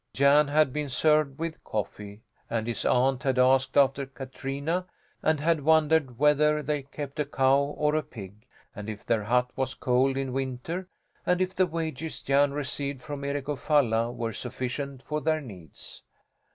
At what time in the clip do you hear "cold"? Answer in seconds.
9.75-10.17